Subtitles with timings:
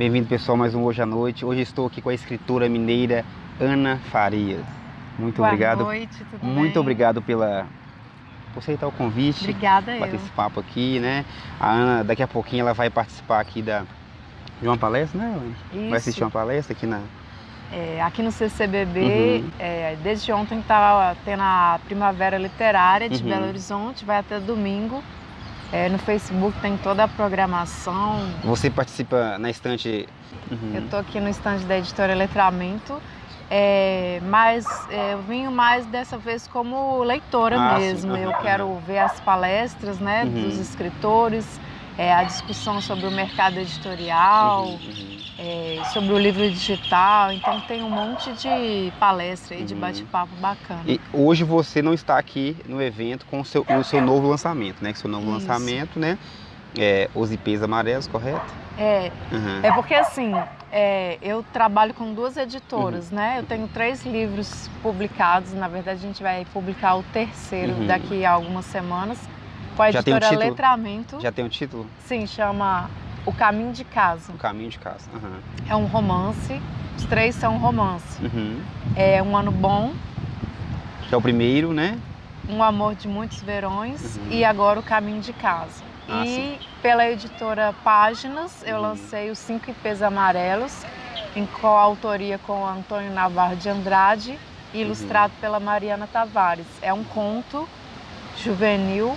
[0.00, 1.44] Bem-vindo, pessoal, mais um Hoje à Noite.
[1.44, 3.22] Hoje estou aqui com a escritora mineira
[3.60, 4.64] Ana Farias.
[5.18, 5.84] Muito Boa obrigado.
[5.84, 6.80] noite, tudo Muito bem?
[6.80, 7.66] obrigado pela
[8.54, 9.40] por aceitar o convite.
[9.42, 10.20] Obrigada bater eu.
[10.20, 11.22] esse papo aqui, né?
[11.60, 13.82] A Ana, daqui a pouquinho, ela vai participar aqui da,
[14.62, 15.26] de uma palestra, né?
[15.36, 15.90] Ana?
[15.90, 16.24] Vai assistir Isso.
[16.24, 17.02] uma palestra aqui na.
[17.70, 19.00] É, aqui no CCBB,
[19.44, 19.50] Uhum.
[19.58, 23.28] é, desde ontem estava tendo a Primavera Literária de Uhum.
[23.28, 25.04] Belo Horizonte, vai até domingo.
[25.72, 28.18] É, no Facebook tem toda a programação.
[28.42, 30.08] Você participa na estante.
[30.50, 30.72] Uhum.
[30.74, 33.00] Eu estou aqui no estande da editora Letramento,
[33.48, 37.80] é, mas é, eu vim mais dessa vez como leitora Ah, sim.
[37.86, 38.16] mesmo.
[38.16, 40.30] Eu quero ver as palestras né, Uhum.
[40.42, 41.60] dos escritores,
[42.00, 44.62] é, a discussão sobre o mercado editorial.
[44.62, 45.20] Uhum, uhum.
[45.38, 49.80] é, sobre o livro digital, então tem um monte de palestra aí, de Uhum.
[49.80, 50.82] bate-papo bacana.
[50.86, 54.82] E hoje você não está aqui no evento com o seu, o seu novo lançamento,
[54.82, 54.92] né?
[54.92, 55.32] Com o seu novo Isso.
[55.32, 56.18] lançamento, né?
[56.78, 58.40] É, Os IPs amarelos, correto?
[58.78, 59.60] É, Uhum.
[59.62, 60.42] é porque assim,
[60.72, 63.36] é, eu trabalho com duas editoras, né?
[63.38, 67.86] Eu tenho três livros publicados, na verdade a gente vai publicar o terceiro Uhum.
[67.86, 69.18] daqui a algumas semanas,
[69.80, 70.50] com a Já tem editora título?
[70.50, 71.20] Letramento.
[71.20, 71.86] Já tem o título?
[72.04, 72.90] Sim, chama
[73.24, 74.30] O Caminho de Casa.
[74.32, 75.08] O Caminho de Casa.
[75.14, 75.40] Uhum.
[75.68, 76.60] É um romance,
[76.98, 78.22] os três são romance.
[78.22, 78.60] Uhum.
[78.94, 79.92] É Um Ano Bom,
[81.08, 81.98] Que é o primeiro, né?
[82.48, 84.26] Um Amor de Muitos Verões Uhum.
[84.30, 85.82] e agora O Caminho de Casa.
[86.08, 88.82] Ah, e pela editora Páginas, eu Uhum.
[88.82, 90.84] lancei os Cinco IPs Amarelos,
[91.34, 94.32] em coautoria com Antônio Navarro de Andrade
[94.74, 94.80] Uhum.
[94.80, 96.66] ilustrado pela Mariana Tavares.
[96.82, 97.68] É um conto
[98.36, 99.16] juvenil,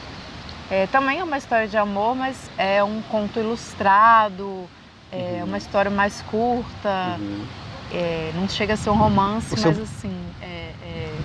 [0.70, 4.70] é, também é uma história de amor, mas é um conto ilustrado,
[5.12, 5.46] é Uhum.
[5.50, 7.46] uma história mais curta, Uhum.
[7.92, 11.16] é, não chega a ser um romance, seu- mas assim, é- é,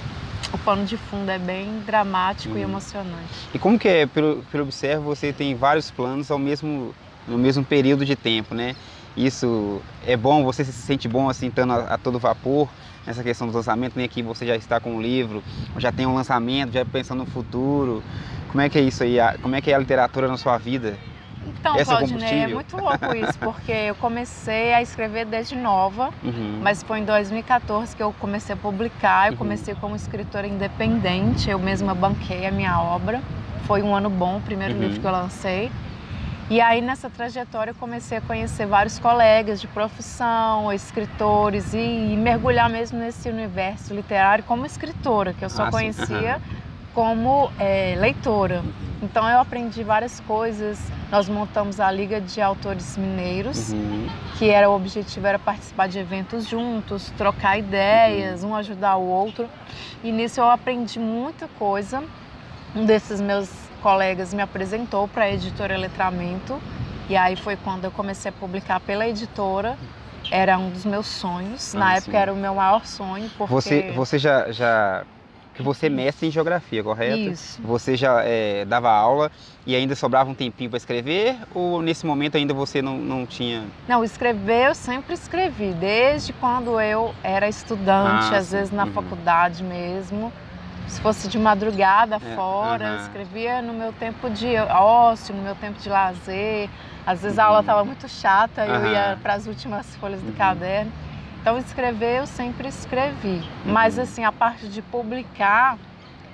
[0.53, 2.69] o pano de fundo é bem dramático e Uhum.
[2.71, 3.49] emocionante.
[3.55, 6.95] E como que é, pelo, pelo observo, você tem vários planos ao mesmo,
[7.27, 8.75] no mesmo período de tempo, né?
[9.19, 12.69] Isso é bom, você se sente bom assim, estando a, a todo vapor
[13.05, 15.43] nessa questão dos lançamentos, nem aqui você já está com um livro,
[15.77, 18.01] já tem um lançamento, já pensando no futuro.
[18.49, 19.17] Como é que é isso aí?
[19.43, 20.97] Como é que é a literatura na sua vida?
[21.45, 26.11] Então, Esse é Claudinei, é muito louco isso, porque eu comecei a escrever desde nova,
[26.23, 26.59] Uhum.
[26.61, 29.27] mas foi em 2014 que eu comecei a publicar.
[29.27, 29.39] Eu Uhum.
[29.39, 33.21] comecei como escritora independente, eu mesma banquei a minha obra.
[33.67, 34.81] Foi um ano bom, o primeiro Uhum.
[34.81, 35.73] livro que eu lancei.
[36.51, 42.17] E aí, nessa trajetória, eu comecei a conhecer vários colegas de profissão, escritores, e, e
[42.17, 46.41] mergulhar mesmo nesse universo literário como escritora, que eu só Ah, conhecia Aham.
[46.95, 48.61] como é, leitora.
[48.61, 48.73] Uhum.
[49.03, 50.81] Então eu aprendi várias coisas.
[51.13, 54.09] Nós montamos a Liga de Autores Mineiros, Uhum.
[54.39, 59.47] que era o objetivo era participar de eventos juntos, trocar ideias, um ajudar o outro.
[60.03, 62.03] E nisso eu aprendi muita coisa.
[62.75, 66.59] Um desses meus colegas me apresentou para a editora Letramento.
[67.09, 69.77] E aí foi quando eu comecei a publicar pela editora.
[70.31, 71.73] Era um dos meus sonhos.
[71.73, 72.17] Na Ah, época sim.
[72.19, 75.05] era o meu maior sonho, porque Você, você já, já.
[75.55, 77.31] Que você é mestre em geografia, correto?
[77.31, 77.61] isso.
[77.63, 79.29] Você já é, dava aula
[79.67, 81.37] e ainda sobrava um tempinho para escrever?
[81.53, 83.65] Ou nesse momento ainda você não, não tinha.
[83.89, 88.57] Não, escrever eu sempre escrevi, desde quando eu era estudante, Ah, às sim.
[88.57, 88.93] vezes na Uhum.
[88.93, 90.33] faculdade mesmo.
[90.89, 93.03] Se fosse de madrugada É, fora, eu aham.
[93.05, 96.69] escrevia no meu tempo de ócio, no meu tempo de lazer.
[97.07, 97.61] Às vezes a aula Uhum.
[97.61, 98.87] estava muito chata, eu Aham.
[98.87, 100.35] ia para as últimas folhas do Uhum.
[100.35, 100.93] caderno.
[101.41, 103.43] Então escrever eu sempre escrevi.
[103.65, 104.03] Mas Uhum.
[104.03, 105.79] assim, a parte de publicar,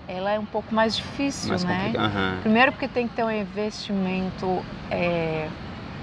[0.09, 1.93] ela é um pouco mais difícil, Mais né?
[1.99, 2.39] Aham.
[2.41, 5.49] Primeiro porque tem que ter um investimento é,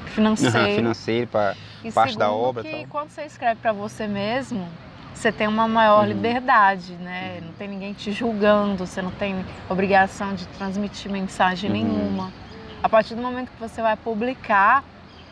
[0.05, 0.75] financeiro.
[0.75, 1.55] financeiro para
[1.93, 4.67] parte da obra e quando você escreve para você mesmo,
[5.13, 6.07] você tem uma maior Uhum.
[6.13, 7.39] liberdade, né?
[7.41, 11.77] Não tem ninguém te julgando, você não tem obrigação de transmitir mensagem Uhum.
[11.77, 12.33] nenhuma.
[12.81, 14.83] A partir do momento que você vai publicar,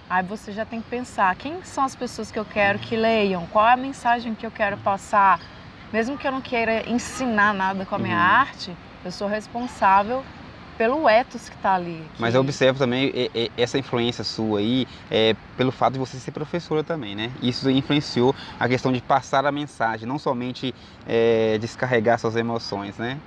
[0.09, 3.47] aí você já tem que pensar quem são as pessoas que eu quero que leiam,
[3.47, 5.39] qual é a mensagem que eu quero passar.
[5.91, 8.21] Mesmo que eu não queira ensinar nada com a minha Uhum.
[8.21, 10.23] arte, eu sou responsável
[10.79, 12.09] pelo ethos que está ali.
[12.17, 13.11] Mas que- eu observo também
[13.57, 17.33] essa influência sua aí, é, pelo fato de você ser professora também, né?
[17.41, 20.73] Isso influenciou a questão de passar a mensagem, não somente
[21.05, 23.19] é, descarregar suas emoções, né?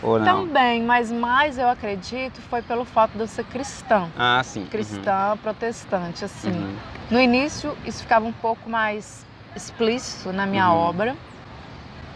[0.00, 0.46] Ou não?
[0.46, 4.10] Também, mas mais eu acredito foi pelo fato de eu ser cristã.
[4.16, 4.60] Ah, sim.
[4.60, 4.70] Uhum.
[4.70, 6.50] cristã protestante, assim.
[6.50, 6.76] Uhum.
[7.10, 10.78] No início isso ficava um pouco mais explícito na minha Uhum.
[10.78, 11.16] obra,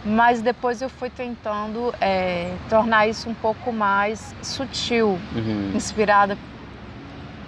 [0.07, 5.71] mas depois eu fui tentando é, tornar isso um pouco mais sutil, Uhum.
[5.75, 6.37] inspirada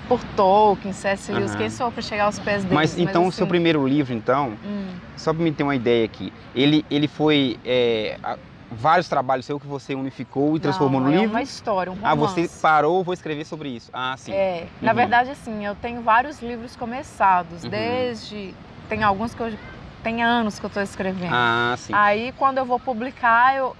[0.07, 1.31] por Tolkien, C.S.
[1.31, 1.57] Lewis, Aham.
[1.57, 2.75] quem sou para chegar aos pés deles?
[2.75, 6.05] Mas então o seu assim, primeiro livro, então, hum, só para me ter uma ideia
[6.05, 8.17] aqui, ele, ele foi é,
[8.71, 11.29] vários trabalhos seus que você unificou e transformou Não, no é livro?
[11.29, 12.47] uma história, um Ah, romance.
[12.47, 13.89] você parou, vou escrever sobre isso.
[13.93, 14.33] Ah, sim.
[14.33, 14.97] É, na Uhum.
[14.97, 17.69] verdade, assim, eu tenho vários livros começados, Uhum.
[17.69, 18.53] desde.
[18.87, 19.53] Tem alguns que eu.
[20.03, 21.33] Tem anos que eu estou escrevendo.
[21.33, 21.93] Ah, sim.
[21.93, 23.75] Aí, quando eu vou publicar, eu,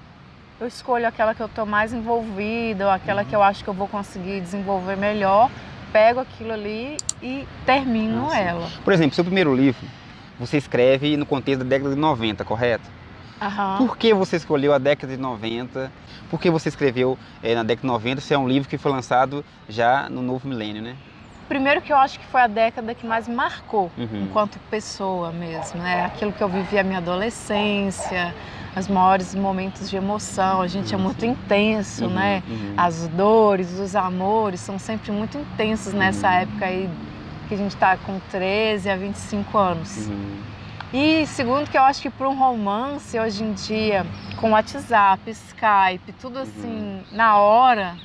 [0.60, 3.28] eu escolho aquela que eu estou mais envolvida, ou aquela Uhum.
[3.28, 5.50] que eu acho que eu vou conseguir desenvolver melhor,
[5.94, 8.70] pego aquilo ali e termino Ah, ela.
[8.84, 9.86] Por exemplo, seu primeiro livro,
[10.38, 12.90] você escreve no contexto da década de 90, correto?
[13.42, 13.78] Aham.
[13.78, 15.92] Por que você escolheu a década de 90?
[16.30, 18.92] Por que você escreveu eh, na década de 90 se é um livro que foi
[18.92, 20.96] lançado já no novo milênio, né?
[21.50, 23.92] Primeiro que eu acho que foi a década que mais me marcou.
[23.98, 24.22] Uhum.
[24.24, 26.06] enquanto pessoa mesmo, né?
[26.06, 28.34] Aquilo que eu vivi a minha adolescência,
[28.78, 31.04] os maiores momentos de emoção, a gente é Uhum.
[31.04, 32.44] muito intenso, Uhum, né?
[32.48, 32.74] uhum.
[32.78, 36.34] As dores, os amores são sempre muito intensos nessa Uhum.
[36.36, 36.90] época aí
[37.48, 40.08] que a gente tá com 13 a 25 anos.
[40.08, 40.38] Uhum.
[40.94, 44.06] E segundo que eu acho que para um romance hoje em dia,
[44.40, 47.96] com WhatsApp, Skype, tudo assim, na hora,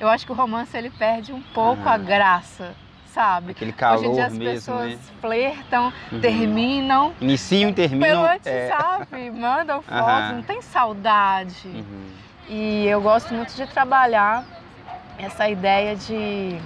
[0.00, 1.92] eu acho que o romance ele perde um pouco Ah.
[1.94, 2.74] a graça,
[3.06, 3.52] sabe?
[3.52, 4.98] Aquele calor Hoje em dia as mesmo, pessoas né?
[5.20, 6.20] flertam, Uhum.
[6.20, 8.08] terminam Iniciam e terminam.
[8.08, 10.32] pelo é, WhatsApp, mandam fotos, Aham.
[10.34, 11.68] não tem saudade.
[11.68, 12.06] uhum.
[12.48, 14.44] E eu gosto muito de trabalhar
[15.18, 16.60] essa ideia de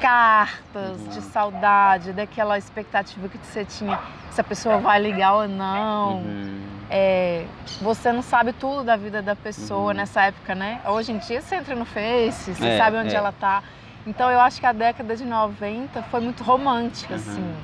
[0.00, 1.08] cartas, Uhum.
[1.08, 3.98] de saudade, daquela expectativa que você tinha
[4.30, 6.18] se a pessoa vai ligar ou não.
[6.18, 6.65] Uhum.
[6.90, 7.44] É,
[7.80, 9.96] você não sabe tudo da vida da pessoa Uhum.
[9.96, 10.80] nessa época, né?
[10.86, 13.18] Hoje em dia você entra no Face, você É, sabe onde é.
[13.18, 13.62] ela tá.
[14.06, 17.20] Então eu acho que a década de 90 foi muito romântica, Uhum.
[17.20, 17.54] assim.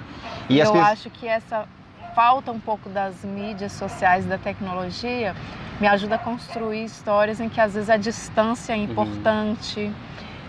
[0.48, 0.88] E eu pessoas.
[0.88, 1.68] acho que essa
[2.16, 5.34] falta um pouco das mídias sociais, da tecnologia,
[5.80, 8.82] me ajuda a construir histórias em que às vezes a distância é Uhum.
[8.84, 9.90] importante,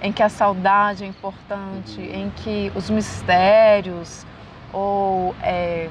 [0.02, 2.06] em que a saudade é importante, Uhum.
[2.26, 4.26] em que os mistérios
[4.74, 5.88] ou é,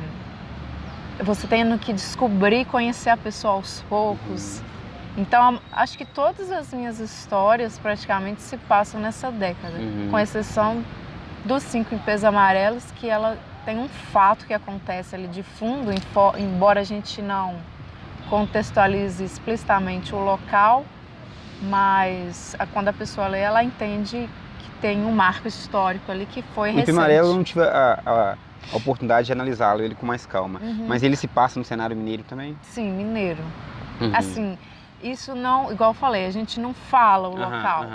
[1.22, 4.58] você tendo que descobrir, conhecer a pessoa aos poucos.
[4.58, 4.72] Uhum.
[5.19, 10.08] Então, acho que todas as minhas histórias praticamente se passam nessa década Uhum.
[10.10, 10.82] com exceção
[11.44, 15.90] dos cinco em peso amarelos, que ela tem um fato que acontece ali de fundo,
[16.38, 17.56] embora a gente não
[18.30, 20.84] contextualize explicitamente o local,
[21.60, 24.28] mas quando a pessoa lê, ela entende
[24.58, 26.90] que tem um marco histórico ali que foi O recente.
[26.90, 28.36] Império Amarelo não tive a, a-
[28.72, 30.60] a oportunidade de analisá-lo ele com mais calma.
[30.62, 30.86] Uhum.
[30.88, 32.56] Mas ele se passa no cenário mineiro também?
[32.62, 33.42] Sim, mineiro.
[34.00, 34.10] Uhum.
[34.14, 34.58] Assim,
[35.02, 37.86] isso não, igual eu falei, a gente não fala o local,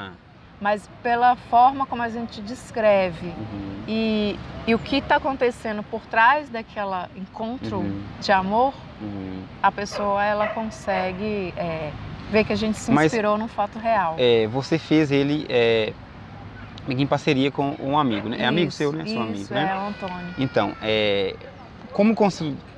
[0.59, 3.83] mas pela forma como a gente descreve Uhum.
[3.87, 8.01] e, e o que está acontecendo por trás daquela encontro Uhum.
[8.19, 9.43] de amor, Uhum.
[9.61, 11.91] a pessoa ela consegue é,
[12.31, 14.15] ver que a gente se Mas- inspirou num fato real.
[14.17, 15.93] É, você fez ele é,
[16.87, 18.37] em parceria com um amigo, né?
[18.39, 19.05] É amigo Isso, seu, né?
[19.05, 19.75] Seu amigo, é né?
[19.75, 20.35] o Antônio.
[20.37, 21.35] Então, é,
[21.93, 22.15] como,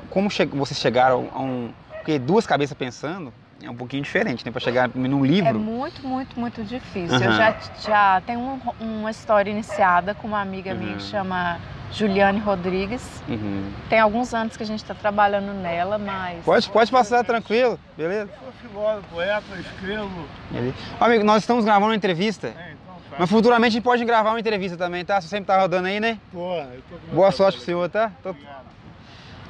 [0.10, 1.72] como che- vocês chegaram a um...
[1.98, 4.52] Porque duas cabeças pensando é um pouquinho diferente, né?
[4.52, 5.60] Para chegar num É livro.
[5.60, 7.18] muito, muito, muito difícil.
[7.20, 7.38] Eu Aham.
[7.38, 11.10] já, já tenho um- uma história iniciada com uma amiga minha que Uhum.
[11.10, 11.60] chama
[11.92, 13.22] Juliane Rodrigues.
[13.28, 13.70] Uhum.
[13.90, 16.44] Tem alguns anos que a gente está trabalhando nela, mas.
[16.46, 18.30] Pode, pode passar tranquilo, beleza?
[18.40, 20.26] Sou filósofo, poeta, escrevo.
[20.50, 20.76] Beleza.
[21.00, 22.79] Amigo, nós estamos gravando uma entrevista, É.
[23.18, 25.20] mas futuramente a gente pode gravar uma entrevista também, tá?
[25.20, 26.20] Você sempre tá rodando aí, né?
[26.32, 28.12] Pô, eu tô com Boa sorte pro senhor, tá?
[28.22, 28.60] Tô- Obrigado.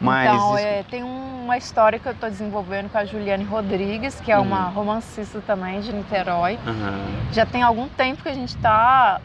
[0.02, 4.32] Mas Então, é, tem uma história que eu estou desenvolvendo com a Juliane Rodrigues, que
[4.32, 4.74] é uma Uhum.
[4.74, 6.58] romancista também de Niterói.
[6.66, 7.00] Aham.
[7.34, 9.20] Já tem algum tempo que a gente está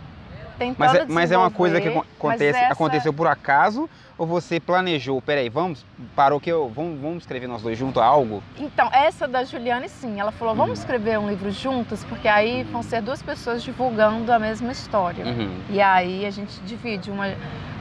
[0.58, 4.58] tentando Mas, é, mas é uma coisa que acontece, essa- aconteceu por acaso ou você
[4.60, 5.20] planejou?
[5.22, 5.84] Peraí, vamos,
[6.14, 8.42] parou que eu, vamos, vamos escrever nós dois juntos algo?
[8.58, 10.20] Então, essa da Juliane, sim.
[10.20, 10.82] Ela falou, vamos Uhum.
[10.82, 15.24] escrever um livro juntas, porque aí vão ser duas pessoas divulgando a mesma história.
[15.24, 15.56] Uhum.
[15.70, 17.26] E aí a gente divide, uma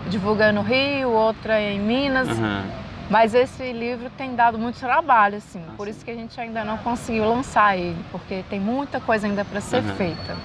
[0.07, 2.27] divulga no Rio, outra em Minas.
[2.29, 2.65] Aham.
[3.09, 5.61] Mas esse livro tem dado muito trabalho, assim.
[5.67, 9.27] Ah, por isso que a gente ainda não conseguiu lançar ele, porque tem muita coisa
[9.27, 9.95] ainda para ser Aham.
[9.95, 10.37] feita.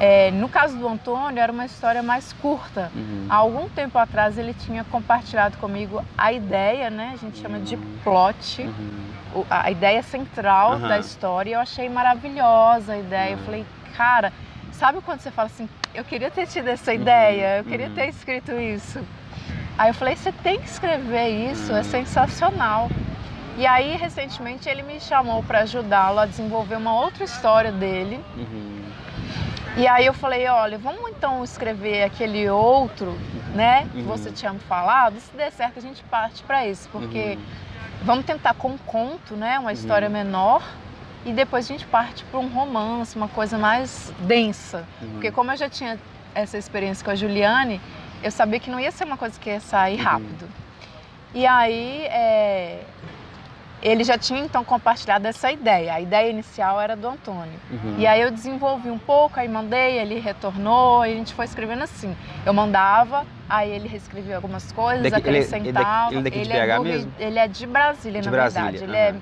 [0.00, 2.90] É, no caso do Antônio, era uma história mais curta.
[2.94, 3.26] Uhum.
[3.28, 7.12] Há algum tempo atrás ele tinha compartilhado comigo a ideia, né?
[7.14, 7.98] A gente chama de Uhum.
[8.02, 9.44] plot, Uhum.
[9.48, 10.88] a ideia central Aham.
[10.88, 11.50] da história.
[11.50, 13.32] E eu achei maravilhosa a ideia.
[13.32, 13.44] Eu Uhum.
[13.44, 14.32] falei, cara,
[14.72, 17.94] sabe quando você fala assim, eu queria ter tido essa ideia, eu queria uhum.
[17.94, 19.00] ter escrito isso.
[19.78, 21.84] Aí eu falei, você tem que escrever isso, é Uhum.
[21.84, 22.88] sensacional.
[23.56, 28.20] E aí, recentemente, ele me chamou para ajudá-lo a desenvolver uma outra história dele.
[28.36, 28.73] Uhum.
[29.76, 33.18] E aí eu falei, olha, vamos então escrever aquele outro,
[33.54, 34.04] né, que Uhum.
[34.04, 35.18] você tinha me falado.
[35.18, 37.44] Se der certo, a gente parte para isso, porque Uhum.
[38.02, 40.62] vamos tentar com um conto, né, uma história menor.
[41.26, 44.86] E depois a gente parte para um romance, uma coisa mais densa.
[45.00, 45.08] Uhum.
[45.12, 45.98] Porque como eu já tinha
[46.34, 47.80] essa experiência com a Juliane,
[48.22, 50.04] eu sabia que não ia ser uma coisa que ia sair Uhum.
[50.04, 50.48] rápido.
[51.32, 52.82] E aí, é,
[53.84, 55.92] ele já tinha então compartilhado essa ideia.
[55.94, 57.60] A ideia inicial era do Antônio.
[57.70, 57.96] Uhum.
[57.98, 61.82] E aí eu desenvolvi um pouco, aí mandei, ele retornou, e a gente foi escrevendo
[61.84, 62.16] assim.
[62.46, 66.22] Eu mandava, aí ele reescrevia algumas coisas, Daqui- ele é- ele acrescentava.
[66.22, 67.12] daqui- ele é de é mesmo?
[67.18, 68.84] Ele é de Brasília, De na Brasília, verdade.
[68.90, 69.14] Ele é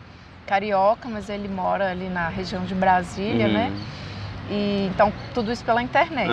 [0.47, 3.53] carioca, mas ele mora ali na região de Brasília, Uhum.
[3.53, 3.73] né?
[4.49, 6.31] E então tudo isso pela internet.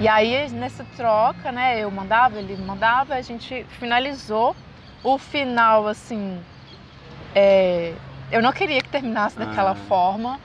[0.00, 4.56] E aí, nessa troca, né, eu mandava, ele mandava, a gente finalizou.
[5.02, 6.38] O final, assim,
[7.34, 7.94] é,
[8.30, 9.74] eu não queria que terminasse daquela Ah.
[9.74, 10.38] forma,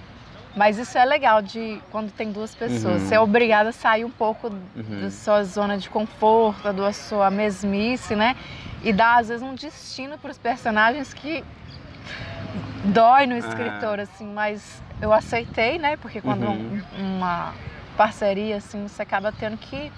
[0.55, 3.01] mas isso é legal de quando tem duas pessoas.
[3.01, 3.07] Uhum.
[3.07, 5.01] Você é obrigada a sair um pouco Uhum.
[5.01, 8.35] da sua zona de conforto, da sua mesmice, né?
[8.83, 11.43] E dar, às vezes, um destino para os personagens que
[12.85, 15.97] dói no escritor, assim, mas eu aceitei, né?
[15.97, 16.81] Porque quando Uhum.
[16.97, 17.53] um- uma
[17.97, 19.91] parceria, assim, você acaba tendo que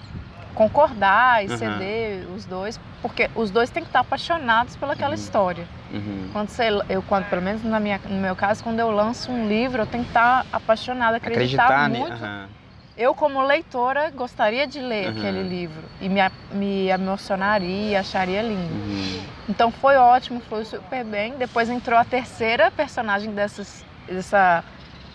[0.54, 5.66] concordar e ceder os dois, porque os dois têm que estar apaixonados pelaquela história.
[5.92, 6.28] Uhum.
[6.32, 9.48] Quando você, eu, quando, pelo menos na minha, no meu caso, quando eu lanço um
[9.48, 12.12] livro, eu tenho que estar apaixonada, acreditar, Acreditar, muito.
[12.12, 12.48] Aham.
[12.96, 15.18] Eu, como leitora, gostaria de ler Uhum.
[15.18, 16.20] aquele livro e me,
[16.52, 18.74] me emocionaria, acharia lindo.
[18.74, 19.22] Uhum.
[19.48, 21.34] Então foi ótimo, foi super bem.
[21.38, 24.64] Depois entrou a terceira personagem dessas, dessa.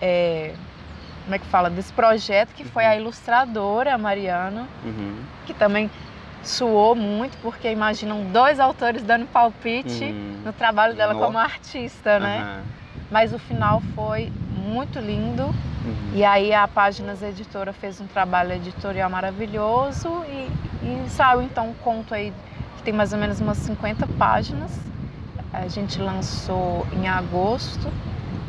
[0.02, 0.54] é,
[1.24, 1.70] como é que fala?
[1.70, 5.18] Desse projeto, que foi a ilustradora, a Mariana, Uhum.
[5.46, 5.92] que também
[6.44, 10.42] suou muito, porque imaginam dois autores dando palpite Uhum.
[10.46, 12.40] no trabalho dela No- como artista, né?
[12.42, 12.62] Aham.
[13.12, 15.44] Mas o final foi muito lindo.
[15.44, 16.12] Uhum.
[16.14, 20.50] E aí a Páginas Editora fez um trabalho editorial maravilhoso e,
[20.84, 22.34] e saiu então um conto aí
[22.78, 24.72] que tem mais ou menos umas 50 páginas.
[25.52, 27.88] A gente lançou em agosto.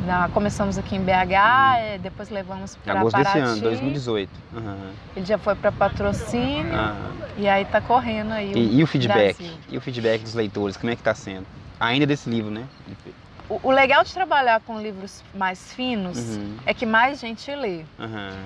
[0.05, 3.39] Na- começamos aqui em BH, eh, depois levamos para agosto Paraty.
[3.39, 4.29] desse ano, 2018.
[4.55, 4.77] Aham.
[5.15, 7.11] Ele já foi para patrocínio Aham.
[7.37, 8.53] e aí tá correndo aí.
[8.53, 9.37] o E, e o feedback?
[9.37, 9.57] Brasil.
[9.69, 11.45] E o feedback dos leitores, como é que tá sendo?
[11.79, 12.63] Ainda desse livro, né?
[13.49, 16.55] O, o legal de trabalhar com livros mais finos Uhum.
[16.65, 17.83] é que mais gente lê.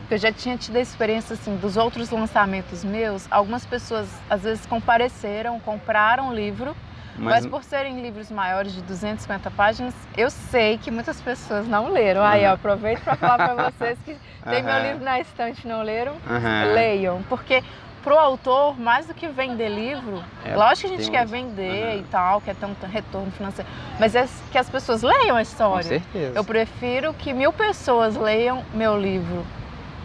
[0.02, 3.28] Porque eu já tinha tido a experiência assim dos outros lançamentos meus.
[3.30, 6.76] Algumas pessoas às vezes compareceram, compraram o livro,
[7.20, 11.92] mas, Mas, por serem livros maiores de 250 páginas, eu sei que muitas pessoas não
[11.92, 12.24] leram.
[12.24, 14.16] Aí eu aproveito para falar para vocês que
[14.50, 14.84] tem meu Aham.
[14.88, 16.74] livro na estante não leram, Aham.
[16.74, 17.64] leiam, porque
[18.02, 22.00] pro autor, mais do que vender livro, É, lógico que a gente quer vender Aham.
[22.00, 25.42] e tal, quer ter um retorno financeiro, mas é que as pessoas leiam a Com
[25.42, 25.84] história.
[25.90, 26.40] certeza.
[26.40, 29.46] Eu prefiro que mil pessoas leiam meu livro.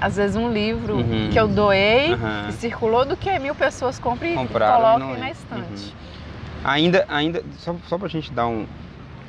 [0.01, 1.31] Às vezes um livro Uhum.
[1.33, 2.49] que eu doei Aham.
[2.49, 5.33] e circulou do que mil pessoas comprem e Compraram e coloquem na leem.
[5.33, 5.97] estante.
[6.65, 8.67] Ainda, ainda, só, só pra gente dar um.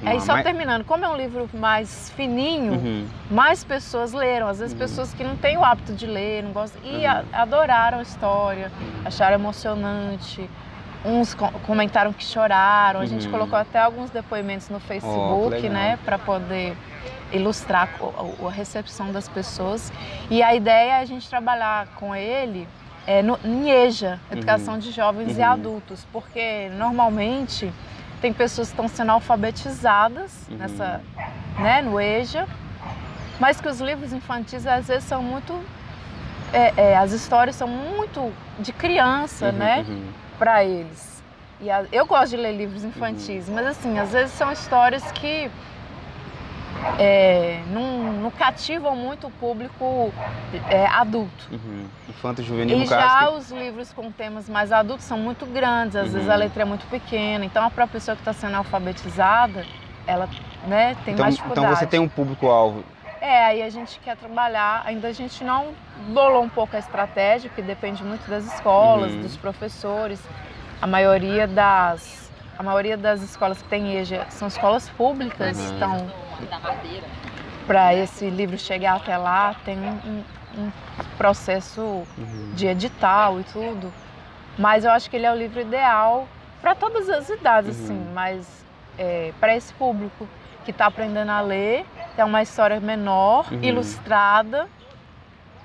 [0.02, 3.08] uma- Aí só mais- terminando, como é um livro mais fininho, Uhum.
[3.30, 4.48] mais pessoas leram.
[4.48, 4.80] Às vezes Uhum.
[4.80, 7.08] pessoas que não têm o hábito de ler, não gostam, e Uhum.
[7.12, 8.72] a- adoraram a história,
[9.04, 10.50] acharam emocionante.
[11.04, 13.00] Uns co- comentaram que choraram.
[13.00, 13.32] A gente Uhum.
[13.32, 15.72] colocou até alguns depoimentos no Facebook, legal.
[15.72, 16.76] né, para poder
[17.32, 17.90] ilustrar
[18.46, 19.92] a recepção das pessoas.
[20.30, 22.68] E a ideia é a gente trabalhar com ele
[23.08, 25.52] é, no, em EJA, Educação de Jovens e Uhum.
[25.52, 27.72] Adultos, porque normalmente
[28.22, 30.58] tem pessoas que estão sendo alfabetizadas Uhum.
[30.58, 31.02] nessa,
[31.60, 32.48] né, no EJA,
[33.40, 35.54] mas que os livros infantis às vezes são muito.
[36.54, 40.06] é, é, as histórias são muito de criança, Uhum, né, uhum.
[40.40, 41.22] para eles.
[41.60, 45.50] E a- eu gosto de ler livros infantis, mas assim, às vezes são histórias que
[47.00, 50.14] é, não, não cativam muito o público
[50.70, 51.50] é, adulto.
[51.52, 51.86] Uhum.
[52.10, 53.38] Infanto juvenil E já caso.
[53.38, 56.34] os livros com temas mais adultos são muito grandes, às vezes Uhum.
[56.34, 59.66] a letra é muito pequena, então a própria pessoa que está sendo alfabetizada,
[60.08, 60.30] ela
[60.68, 61.80] né, tem então, mais então dificuldade.
[61.80, 62.84] você tem um público-alvo.
[63.22, 65.70] É, aí a gente quer trabalhar, ainda a gente não
[66.10, 69.22] bolou um pouco a estratégia, porque depende muito das escolas, Uhum.
[69.22, 70.22] dos professores.
[70.82, 72.24] A maioria das
[72.58, 75.76] a maioria das escolas que tem EJA são escolas públicas, Uhum.
[75.76, 76.08] então
[77.68, 80.24] para esse livro chegar até lá tem um,
[80.58, 80.72] um-
[81.18, 82.52] processo Uhum.
[82.54, 83.94] de edital e tudo.
[84.58, 86.28] Mas eu acho que ele é o livro ideal
[86.62, 87.86] para todas as idades, Uhum.
[87.86, 88.66] assim, mas
[89.40, 90.30] para esse público
[90.64, 91.86] que está aprendendo a ler,
[92.18, 93.60] é uma história menor, Uhum.
[93.62, 94.68] ilustrada,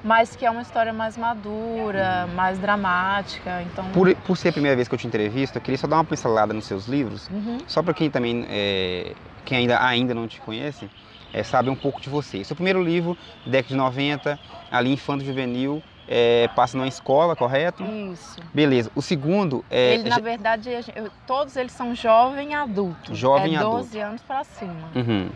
[0.03, 3.62] mas que é uma história mais madura, mais dramática.
[3.62, 5.97] Então, Por, por ser a primeira vez que eu te entrevisto, eu queria só dar
[5.97, 7.59] uma pincelada nos seus livros, Uhum.
[7.67, 9.15] só para quem também, é,
[9.50, 10.88] quem ainda, ainda não te conhece,
[11.33, 12.45] é, saber um pouco de você.
[12.45, 14.38] Seu primeiro livro, década de 90,
[14.71, 17.83] ali Infanto Juvenil, é, passa numa escola, correto?
[17.85, 18.40] Isso.
[18.54, 18.92] Beleza.
[18.95, 19.95] O segundo é.
[19.95, 23.12] ele, na verdade, eu- todos eles são jovem adulto.
[23.12, 23.78] Jovem é adulto.
[23.78, 24.88] 12 anos para cima.
[24.95, 25.30] Uhum.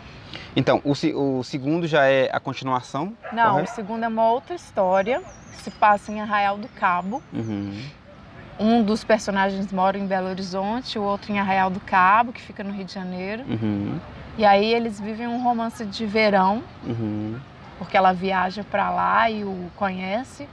[0.54, 0.92] Então, o,
[1.38, 3.16] o segundo já é a continuação?
[3.32, 3.72] Não, correto?
[3.72, 5.20] o segundo é uma outra história,
[5.56, 7.20] que se passa em Arraial do Cabo.
[7.32, 7.82] Uhum.
[8.58, 12.62] Um dos personagens mora em Belo Horizonte, o outro em Arraial do Cabo, que fica
[12.62, 13.42] no Rio de Janeiro.
[13.48, 13.98] Uhum.
[14.38, 17.36] E aí eles vivem um romance de verão, Uhum.
[17.78, 20.48] porque ela viaja para lá e o conhece.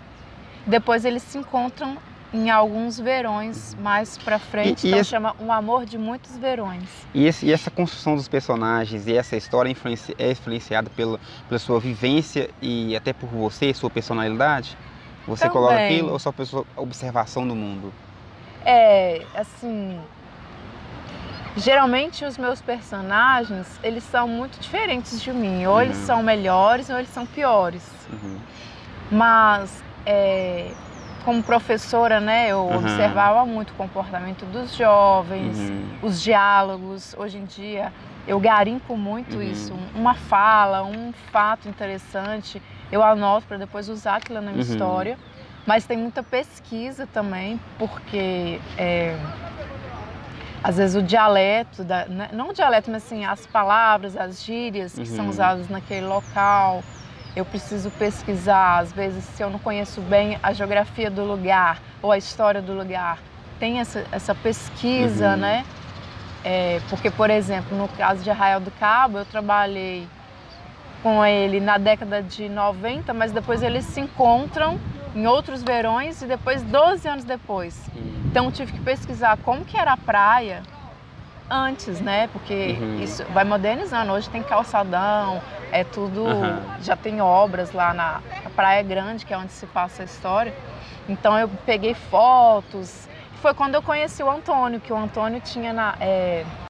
[0.66, 1.98] Depois eles se encontram
[2.34, 6.38] em alguns verões mais para frente, E- e então esse- chama Um Amor de Muitos
[6.38, 6.88] Verões.
[7.14, 11.60] E, esse- e essa construção dos personagens e essa história influenci- é influenciada pelo, pela
[11.60, 14.78] sua vivência e até por você, sua personalidade?
[15.28, 15.86] Você coloca Também.
[16.00, 17.94] aquilo ou só pela sua observação do mundo?
[18.66, 20.00] É, assim,
[21.58, 25.66] geralmente os meus personagens, eles são muito diferentes de mim.
[25.66, 26.06] Ou eles Uhum.
[26.06, 27.84] são melhores ou eles são piores.
[28.12, 28.40] Uhum.
[29.12, 30.72] Mas é,
[31.24, 32.78] como professora, né, eu Uhum.
[32.80, 35.90] observava muito o comportamento dos jovens, Uhum.
[36.02, 37.14] os diálogos.
[37.18, 37.94] Hoje em dia
[38.28, 39.44] eu garimpo muito Uhum.
[39.44, 39.74] isso.
[39.96, 42.62] Uma fala, um fato interessante,
[42.92, 44.62] eu anoto para depois usar aquilo na minha Uhum.
[44.62, 45.18] história.
[45.66, 49.16] Mas tem muita pesquisa também, porque é,
[50.64, 54.98] às vezes o dialeto, da, né, não o dialeto, mas assim, as palavras, as gírias
[54.98, 55.32] que são Uhum.
[55.32, 56.84] usadas naquele local,
[57.36, 58.80] eu preciso pesquisar.
[58.80, 62.74] Às vezes, se eu não conheço bem a geografia do lugar ou a história do
[62.74, 63.20] lugar,
[63.60, 65.38] tem essa, essa pesquisa, Uhum.
[65.38, 65.66] né?
[66.44, 70.08] É, porque, por exemplo, no caso de Arraial do Cabo, eu trabalhei
[71.02, 74.80] com ele na década de 90, mas depois eles se encontram
[75.16, 77.90] em outros verões e depois 12 anos depois.
[78.30, 80.62] Então eu tive que pesquisar como que era a praia
[81.50, 82.30] antes, né?
[82.32, 83.00] Porque Uhum.
[83.04, 84.14] isso vai modernizando.
[84.14, 85.42] Hoje tem calçadão,
[85.72, 86.26] é tudo.
[86.26, 86.62] Aham.
[86.82, 90.54] Já tem obras lá na, na Praia Grande, que é onde se passa a história.
[91.10, 93.10] Então eu peguei fotos.
[93.42, 96.46] Foi quando eu conheci o Antônio, que o Antônio tinha na, é,